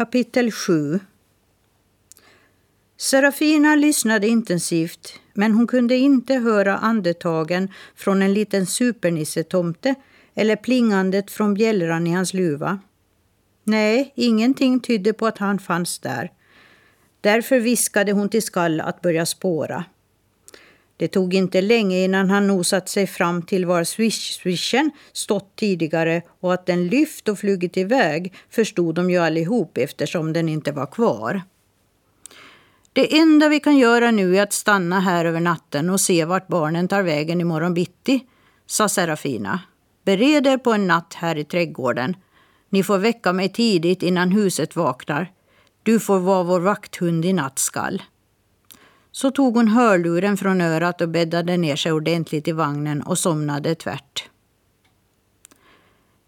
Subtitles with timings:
[0.00, 1.00] Kapitel 7
[2.96, 9.94] Serafina lyssnade intensivt, men hon kunde inte höra andetagen från en liten supernissetomte
[10.34, 12.78] eller plingandet från bjällran i hans luva.
[13.64, 16.32] Nej, ingenting tydde på att han fanns där.
[17.20, 19.84] Därför viskade hon till Skall att börja spåra.
[21.00, 26.54] Det tog inte länge innan han nosat sig fram till var swish-swishen stått tidigare och
[26.54, 31.42] att den lyft och flugit iväg förstod de ju allihop eftersom den inte var kvar.
[32.92, 36.48] Det enda vi kan göra nu är att stanna här över natten och se vart
[36.48, 38.20] barnen tar vägen imorgon bitti,
[38.66, 39.60] sa Serafina.
[40.04, 42.16] Bered er på en natt här i trädgården.
[42.70, 45.32] Ni får väcka mig tidigt innan huset vaknar.
[45.82, 48.02] Du får vara vår vakthund i nattskall.
[49.12, 53.74] Så tog hon hörluren från örat och bäddade ner sig ordentligt i vagnen och somnade
[53.74, 54.28] tvärt.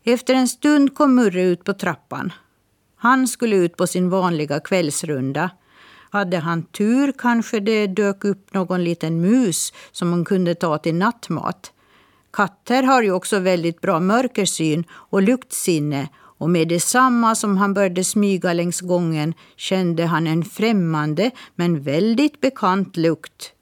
[0.04, 2.32] Efter en stund kom Murre ut på trappan.
[2.96, 5.50] Han skulle ut på sin vanliga kvällsrunda.
[6.10, 10.94] Hade han tur kanske det dök upp någon liten mus som hon kunde ta till
[10.94, 11.72] nattmat.
[12.32, 16.08] Katter har ju också väldigt bra mörkersyn och luktsinne
[16.42, 22.40] och med detsamma som han började smyga längs gången kände han en främmande men väldigt
[22.40, 23.52] bekant lukt.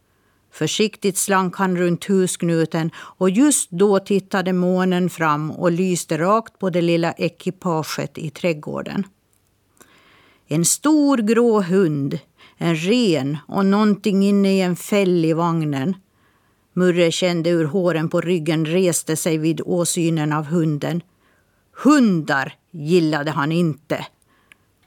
[0.53, 6.71] Försiktigt slank han runt husknuten och just då tittade månen fram och lyste rakt på
[6.71, 9.07] det lilla ekipaget i trädgården.
[10.49, 12.19] En stor grå hund,
[12.59, 15.97] en ren och någonting inne i en fäll i vagnen.
[16.73, 21.03] Murre kände hur håren på ryggen reste sig vid åsynen av hunden.
[21.85, 24.07] Hundar gillade han inte.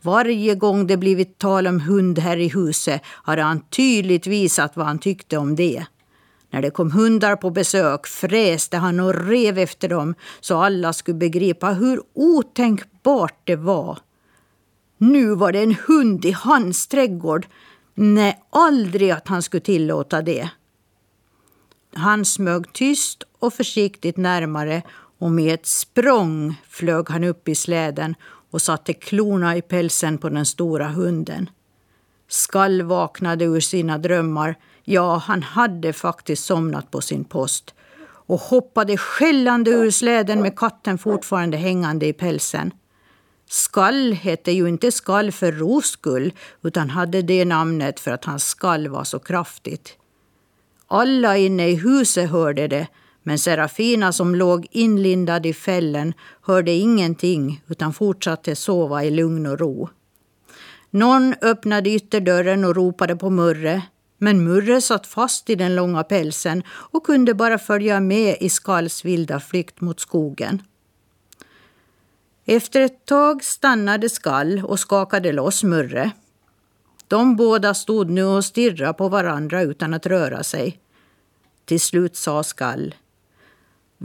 [0.02, 4.86] Varje gång det blivit tal om hund här i huset hade han tydligt visat vad
[4.86, 5.86] han tyckte om det.
[6.50, 11.18] När det kom hundar på besök fräste han och rev efter dem så alla skulle
[11.18, 14.00] begripa hur otänkbart det var.
[14.98, 17.48] Nu var det en hund i hans trädgård.
[17.94, 20.50] Nej, aldrig att han skulle tillåta det.
[21.94, 24.82] Han smög tyst och försiktigt närmare
[25.24, 28.16] och med ett språng flög han upp i släden
[28.52, 31.50] och satte klorna i pälsen på den stora hunden.
[32.28, 34.56] Skall vaknade ur sina drömmar.
[34.84, 37.74] Ja, han hade faktiskt somnat på sin post
[38.06, 42.72] och hoppade skällande ur släden med katten fortfarande hängande i pälsen.
[43.50, 46.34] Skall hette ju inte skall för ros skull
[46.64, 49.98] utan hade det namnet för att hans skall var så kraftigt.
[50.88, 52.88] Alla inne i huset hörde det
[53.24, 59.60] men Serafina som låg inlindad i fällen hörde ingenting utan fortsatte sova i lugn och
[59.60, 59.90] ro.
[60.90, 63.82] Någon öppnade ytterdörren och ropade på Murre.
[64.18, 69.06] Men Murre satt fast i den långa pälsen och kunde bara följa med i Skalls
[69.06, 70.62] vilda flykt mot skogen.
[72.46, 76.12] Efter ett tag stannade Skall och skakade loss Murre.
[77.08, 80.80] De båda stod nu och stirrade på varandra utan att röra sig.
[81.66, 82.96] Till slut sa Skall.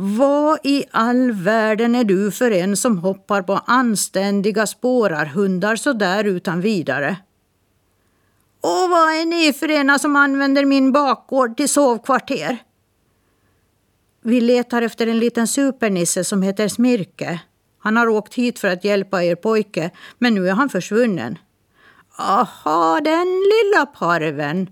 [0.00, 6.24] Vad i all världen är du för en som hoppar på anständiga spårarhundar så där
[6.24, 7.16] utan vidare?
[8.60, 12.58] Och vad är ni för ena som använder min bakgård till sovkvarter?
[14.22, 17.40] Vi letar efter en liten supernisse som heter Smirke.
[17.78, 21.38] Han har åkt hit för att hjälpa er pojke, men nu är han försvunnen.
[22.18, 24.70] Aha, den lilla parven.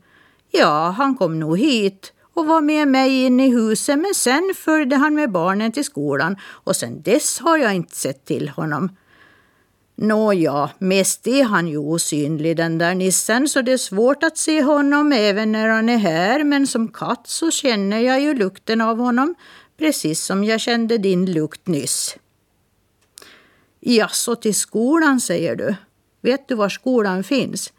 [0.51, 4.97] Ja, han kom nog hit och var med mig in i huset men sen följde
[4.97, 8.97] han med barnen till skolan och sen dess har jag inte sett till honom.
[9.95, 14.63] Nåja, mest är han ju osynlig den där nissen så det är svårt att se
[14.63, 18.99] honom även när han är här men som katt så känner jag ju lukten av
[18.99, 19.35] honom
[19.79, 22.17] precis som jag kände din lukt nyss.
[23.81, 25.75] Ja, så till skolan säger du.
[26.21, 27.73] Vet du var skolan finns?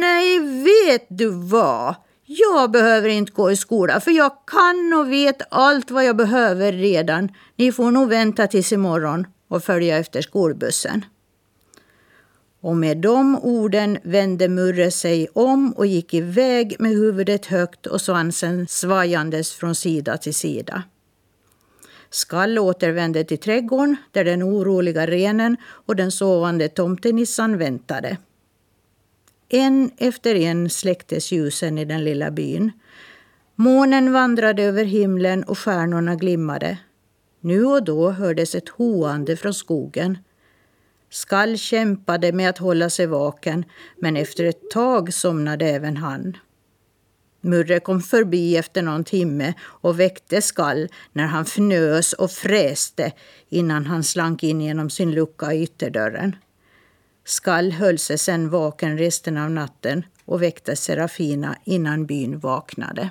[0.00, 1.94] Nej, vet du vad?
[2.26, 6.72] Jag behöver inte gå i skola för jag kan och vet allt vad jag behöver
[6.72, 7.28] redan.
[7.56, 11.04] Ni får nog vänta tills imorgon och följa efter skolbussen.
[12.60, 18.00] Och med de orden vände Murre sig om och gick iväg med huvudet högt och
[18.00, 20.82] svansen svajandes från sida till sida.
[22.10, 28.16] Skall återvände till trädgården där den oroliga renen och den sovande tomtenissan väntade.
[29.48, 32.72] En efter en släcktes ljusen i den lilla byn.
[33.54, 36.78] Månen vandrade över himlen och stjärnorna glimmade.
[37.40, 40.18] Nu och då hördes ett hoande från skogen.
[41.10, 43.64] Skall kämpade med att hålla sig vaken,
[43.96, 46.36] men efter ett tag somnade även han.
[47.40, 53.12] Murre kom förbi efter någon timme och väckte Skall när han fnös och fräste
[53.48, 56.36] innan han slank in genom sin lucka i ytterdörren.
[57.24, 63.10] Skall höll sig sen vaken resten av natten och väckte Serafina innan byn vaknade.